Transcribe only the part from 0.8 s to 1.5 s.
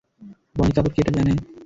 কি এটা জানে?